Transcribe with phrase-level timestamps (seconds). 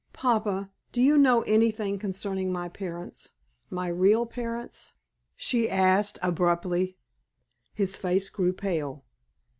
[0.13, 3.33] "Papa, do you know anything concerning my parents
[3.69, 4.93] my real parents?"
[5.35, 6.97] she asked, abruptly.
[7.75, 9.03] His face grew pale.